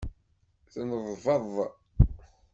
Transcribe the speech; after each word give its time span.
Tneḍbeḍ. 0.71 1.53